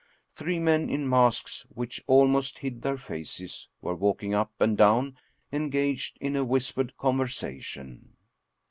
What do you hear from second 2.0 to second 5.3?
almost hid their faces, were walking up and down